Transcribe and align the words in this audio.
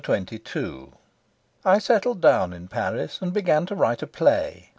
Chapter 0.03 0.35
XXII 0.37 0.93
I 1.63 1.77
settled 1.77 2.21
down 2.21 2.53
in 2.53 2.67
Paris 2.69 3.19
and 3.21 3.31
began 3.31 3.67
to 3.67 3.75
write 3.75 4.01
a 4.01 4.07
play. 4.07 4.69